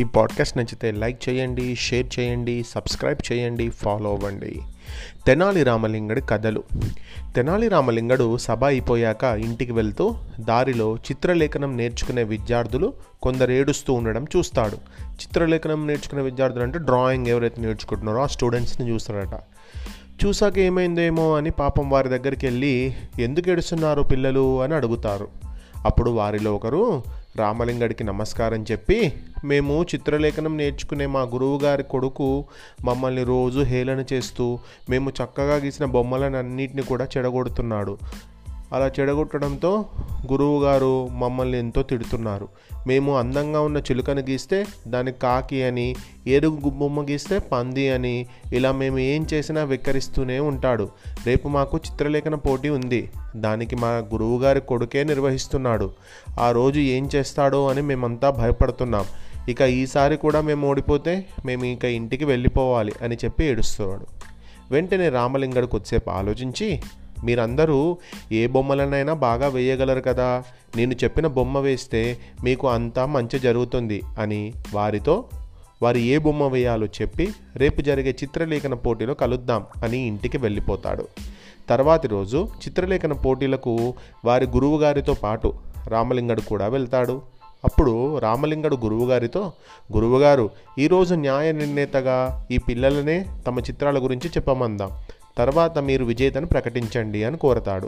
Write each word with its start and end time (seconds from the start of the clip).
ఈ 0.00 0.04
పాడ్కాస్ట్ 0.04 0.58
నచ్చితే 0.58 0.90
లైక్ 0.90 1.28
చేయండి 1.28 1.76
షేర్ 1.76 2.20
చేయండి 2.20 2.64
సబ్స్క్రైబ్ 2.68 3.32
చేయండి 3.32 3.70
ఫాలో 3.70 4.10
అవ్వండి. 4.10 4.60
తెనాలి 5.26 5.62
రామలింగడి 5.62 6.20
కథలు. 6.20 6.62
తెనాలి 7.36 7.68
రామలింగడు 7.68 8.36
సభ 8.36 8.64
అయిపోయాక 8.64 9.24
ఇంటికి 9.24 9.72
వెళ్తూ 9.72 10.14
దారిలో 10.40 10.96
చిత్రలేఖనం 10.96 11.76
నేర్చుకునే 11.76 12.22
విద్యార్థులు 12.22 12.92
కొందరు 13.22 13.52
ఏడుస్తూ 13.52 13.92
ఉండడం 13.92 14.26
చూస్తాడు. 14.36 14.76
చిత్రలేఖనం 15.10 15.86
నేర్చుకునే 15.86 16.22
విద్యార్థులు 16.22 16.62
అంటే 16.62 16.78
డ్రాయింగ్ 16.78 17.26
ఎవరైతే 17.26 17.62
నేర్చుకుంటున్నారో 17.62 18.22
ఆ 18.22 18.26
స్టూడెంట్స్ని 18.26 18.90
చూస్తాడట 18.90 19.40
చూసాక 20.26 20.58
ఏమైందేమో 20.58 21.36
అని 21.36 21.50
పాపం 21.50 21.90
వారి 21.90 22.08
దగ్గరికి 22.08 22.46
వెళ్ళి 22.46 22.94
ఎందుకు 23.20 23.50
ఏడుస్తున్నారు 23.50 24.02
పిల్లలు? 24.02 24.62
అని 24.62 24.74
అడుగుతారు. 24.74 25.28
అప్పుడు 25.84 26.10
వారిలో 26.10 26.54
ఒకరు 26.54 27.02
రామలింగడికి 27.36 28.04
నమస్కారం 28.04 28.64
చెప్పి 28.70 29.12
మేము 29.44 29.82
చిత్రలేఖనం 29.82 30.56
నేర్చుకునే 30.56 31.06
మా 31.06 31.20
గురువు 31.20 31.58
గారి 31.58 31.82
కొడుకు 31.82 32.44
మమ్మల్ని 32.84 33.24
రోజు 33.24 33.60
హేళన 33.60 34.04
చేస్తూ 34.12 34.58
మేము 34.90 35.10
చక్కగా 35.10 35.54
గీసిన 35.54 35.84
బొమ్మలను 35.84 36.38
అన్నిటిని 36.38 36.82
కూడా 36.82 37.08
చెడగొడుతున్నాడు. 37.16 37.98
అలా 38.72 38.90
చెడగొట్టడంతో 39.00 39.84
గురువు 40.32 40.62
గారు 40.62 41.08
మమ్మల్ని 41.08 41.58
ఎంతో 41.58 41.82
తిడుతున్నారు. 41.82 42.48
మేము 42.86 43.18
అందంగా 43.18 43.60
ఉన్న 43.60 43.78
చిలుకను 43.78 44.20
గీస్తే 44.20 44.66
దాన్ని 44.88 45.12
కాకి 45.12 45.62
అని 45.62 45.96
ఏరుగు 46.26 46.70
బొమ్మ 46.70 47.02
గీస్తే 47.02 47.38
పంది 47.38 47.88
అని 47.88 48.26
ఇలా 48.52 48.72
మేము 48.72 48.98
ఏం 48.98 49.26
చేసినా 49.32 49.64
వెక్కరిస్తూనే 49.64 50.40
ఉంటాడు. 50.40 50.88
రేపు 51.26 51.48
మాకు 51.48 51.78
చిత్రలేఖన 51.78 52.34
పోటీ 52.34 52.68
ఉంది. 52.68 53.10
దానికి 53.36 53.76
మా 53.76 53.88
గురువు 53.88 54.38
గారి 54.38 54.60
కొడుకే 54.60 55.04
నిర్వహిస్తున్నాడు. 55.04 55.90
ఆ 56.40 56.50
రోజు 56.50 56.80
ఏం 56.80 57.08
చేస్తాడో 57.14 57.68
అని 57.68 57.82
మేమంతా 57.82 58.30
భయపడుతున్నాం. 58.30 59.04
ఇక 59.48 59.60
ఈసారి 59.60 60.16
కూడా 60.16 60.40
మేము 60.40 60.68
ఓడిపోతే 60.68 61.26
మేము 61.46 61.64
ఇక 61.64 61.84
ఇంటికి 61.84 62.24
వెళ్ళిపోవాలి 62.24 62.92
అని 63.02 63.16
చెప్పి 63.24 63.44
ఏడుస్తున్నాడు. 63.44 64.06
వెంటనే 64.72 65.08
రామలింగడు 65.08 65.66
కొద్దిసేపు 65.66 66.10
ఆలోచించి 66.10 66.82
మీరందరూ 67.24 67.96
ఏ 68.32 68.46
బొమ్మలనైనా 68.46 69.14
బాగా 69.14 69.48
వేయగలరు 69.48 70.00
కదా. 70.00 70.44
నేను 70.76 70.94
చెప్పిన 71.04 71.26
బొమ్మ 71.26 71.58
వేస్తే 71.58 72.18
మీకు 72.44 72.68
అంతా 72.68 73.06
మంచి 73.06 73.38
జరుగుతుంది 73.38 74.02
అని 74.18 74.54
వారితో 74.72 75.24
వారు 75.82 75.98
ఏ 75.98 76.18
బొమ్మ 76.18 76.46
వేయాలో 76.46 76.86
చెప్పి 76.86 77.32
రేపు 77.56 77.82
జరిగే 77.82 78.16
చిత్రలేఖన 78.22 78.74
పోటీలో 78.74 79.14
కలుద్దాం 79.14 79.66
అని 79.84 80.06
ఇంటికి 80.06 80.38
వెళ్ళిపోతాడు. 80.38 81.08
తర్వాతి 81.68 82.08
రోజు 82.08 82.48
చిత్రలేఖన 82.64 83.12
పోటీలకు 83.12 83.94
వారి 84.24 84.46
గురువుగారితో 84.46 85.14
పాటు 85.14 85.54
రామలింగడు 85.88 86.40
కూడా 86.40 86.68
వెళ్తాడు. 86.68 87.22
అప్పుడు 87.64 88.18
రామలింగడు 88.18 88.76
గురువుగారితో 88.76 89.52
గురువుగారు 89.94 90.50
ఈరోజు 90.78 91.14
న్యాయ 91.14 91.52
నిర్ణేతగా 91.52 92.46
ఈ 92.50 92.58
పిల్లలనే 92.58 93.26
తమ 93.46 93.58
చిత్రాల 93.58 93.98
గురించి 93.98 94.28
చెప్పమందాం. 94.28 94.90
తర్వాత 95.38 95.78
మీరు 95.78 96.04
విజేతను 96.04 96.46
ప్రకటించండి 96.46 97.24
అని 97.24 97.36
కోరతాడు. 97.36 97.86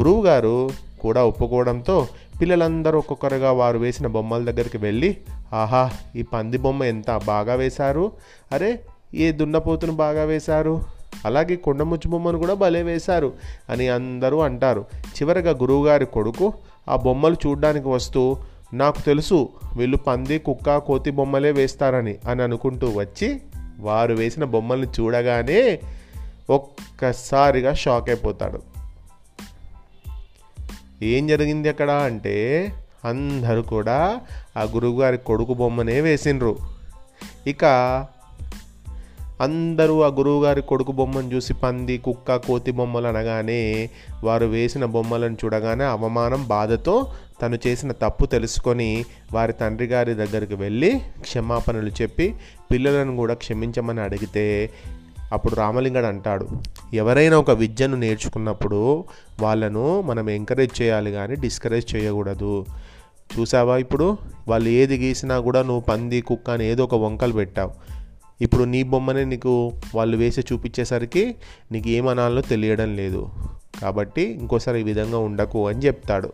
గురువుగారు 0.00 0.70
కూడా 1.00 1.24
ఒప్పుకోవడంతో 1.24 2.08
పిల్లలందరూ 2.40 2.98
ఒక్కొక్కరుగా 2.98 3.52
వారు 3.52 3.78
వేసిన 3.78 4.06
బొమ్మల 4.06 4.44
దగ్గరికి 4.44 4.78
వెళ్ళి 4.78 5.16
ఆహా 5.52 5.90
ఈ 6.16 6.22
పంది 6.22 6.58
బొమ్మ 6.58 6.84
ఎంత 6.84 7.20
బాగా 7.26 7.54
వేశారు? 7.54 8.12
అరే 8.52 8.80
ఏ 9.14 9.32
దున్నపోతును 9.32 9.92
బాగా 9.92 10.24
వేశారు? 10.24 10.84
అలాగే 11.24 11.56
కొండముచ్చు 11.56 12.10
బొమ్మను 12.10 12.38
కూడా 12.38 12.54
భలే 12.54 12.82
వేశారు 12.82 13.32
అని 13.70 13.88
అందరూ 13.88 14.38
అంటారు. 14.38 14.84
చివరగా 15.06 15.50
గురువుగారి 15.50 16.06
కొడుకు 16.06 16.52
ఆ 16.88 16.96
బొమ్మలు 16.96 17.36
చూడడానికి 17.46 17.88
వస్తూ 17.88 18.36
నాకు 18.72 19.00
తెలుసు 19.00 19.48
వీళ్ళు 19.76 19.96
పంది 19.96 20.38
కుక్క 20.38 20.78
కోతి 20.78 21.10
బొమ్మలే 21.10 21.50
వేస్తారని 21.50 22.18
అని 22.28 22.42
అనుకుంటూ 22.42 22.90
వచ్చి 22.90 23.40
వారు 23.80 24.14
వేసిన 24.14 24.44
బొమ్మల్ని 24.44 24.86
చూడగానే 25.00 25.80
ఒక్కసారిగా 26.50 27.74
షాక్ 27.74 28.10
అయిపోతాడు. 28.10 28.62
ఏం 31.02 31.26
జరిగింది 31.26 31.68
అక్కడ 31.68 31.90
అంటే 31.90 32.72
అందరూ 33.04 33.62
కూడా 33.62 34.20
ఆ 34.56 34.62
గురువుగారి 34.62 35.18
కొడుకు 35.18 35.54
బొమ్మనే 35.54 36.00
వేసిండ్రు. 36.00 36.56
ఇక 37.46 37.64
అందరూ 39.40 40.00
ఆ 40.00 40.06
గురువుగారి 40.06 40.62
కొడుకు 40.62 40.92
బొమ్మను 40.92 41.34
చూసి 41.34 41.54
పంది 41.54 41.98
కుక్క 41.98 42.36
కోతి 42.36 42.72
బొమ్మలు 42.72 43.06
అనగానే 43.06 43.90
వారు 44.24 44.46
వేసిన 44.46 44.84
బొమ్మలను 44.84 45.36
చూడగానే 45.44 45.84
అవమానం 45.84 46.44
బాధతో 46.48 47.12
తను 47.42 47.58
చేసిన 47.66 47.92
తప్పు 47.92 48.26
తెలుసుకొని 48.26 49.04
వారి 49.32 49.52
తండ్రి 49.52 49.86
గారి 49.86 50.14
దగ్గరికి 50.14 50.54
వెళ్ళి 50.54 51.00
క్షమాపణలు 51.20 51.90
చెప్పి 52.02 52.34
పిల్లలను 52.70 53.16
కూడా 53.16 53.34
క్షమించమని 53.34 54.00
అడిగితే 54.00 54.70
అప్పుడు 55.32 55.54
రామలింగడు 55.54 56.06
అంటాడు 56.06 56.48
ఎవరైనా 56.94 57.38
ఒక 57.38 57.50
విద్యను 57.50 57.96
నేర్చుకున్నప్పుడు 57.96 59.04
వాళ్ళను 59.40 60.00
మనం 60.00 60.30
ఎంకరేజ్ 60.30 60.82
చేయాలి 60.82 61.12
కానీ 61.12 61.34
డిస్కరేజ్ 61.34 61.96
చేయకూడదు. 61.96 62.66
చూసావా 63.40 63.76
ఇప్పుడు? 63.76 64.18
వాళ్ళు 64.48 64.68
ఏది 64.68 64.96
గీసినా 64.96 65.40
కూడా 65.40 65.62
నువ్వు 65.62 65.80
పంది 65.80 66.20
కుక్క 66.20 66.50
అని 66.50 66.66
ఏదో 66.66 66.84
ఒక 66.84 66.94
వంకలు 66.94 67.32
పెట్టావు. 67.32 67.97
ఇప్పుడు 68.40 68.64
నీ 68.64 68.82
బొమ్మనే 68.82 69.24
నీకు 69.24 69.72
వాళ్ళు 69.94 70.16
వేసి 70.16 70.40
చూపించేసరికి 70.40 71.36
నీకు 71.72 71.88
ఏమనాలో 71.88 72.40
తెలియడం 72.40 72.96
లేదు. 72.96 73.28
కాబట్టి 73.82 74.22
ఇంకోసారి 74.22 74.80
ఈ 74.80 74.82
విధంగా 74.82 75.18
ఉండకు 75.18 75.68
అని 75.68 75.86
చెప్తాడు. 75.86 76.32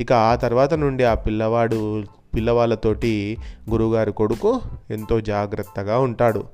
ఇక 0.00 0.12
ఆ 0.12 0.34
తర్వాత 0.34 0.74
నుండి 0.74 1.04
ఆ 1.04 1.14
పిల్లవాడు 1.14 2.04
పిల్లవాళ్ళతోటి 2.34 3.38
గురువుగారి 3.70 4.12
కొడుకు 4.12 4.60
ఎంతో 4.90 5.20
జాగ్రత్తగా 5.20 5.98
ఉంటాడు. 5.98 6.44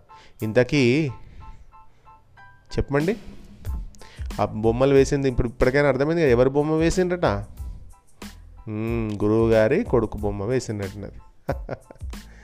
ఇంతకీ 0.42 1.10
చెప్పండి 2.78 3.16
ఆ 4.40 4.44
బొమ్మలు 4.44 4.94
వేసింది 4.94 5.28
ఇప్పుడు 5.28 5.48
ఇప్పటికైనా 5.48 5.88
అర్థమైంది 5.88 6.30
ఎవరి 6.30 6.50
బొమ్మ 6.50 6.72
వేసిండ్రట? 6.72 7.26
గురువుగారి 9.24 9.84
కొడుకు 9.84 10.18
బొమ్మ 10.18 10.44
వేసిండటన్నది 10.44 11.20